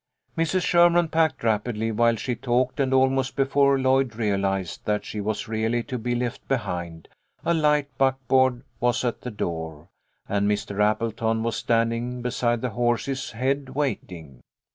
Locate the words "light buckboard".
7.53-8.63